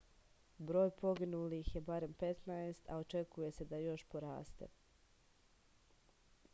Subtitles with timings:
[0.69, 4.71] broj poginulih je barem 15 a očekuje se da još poraste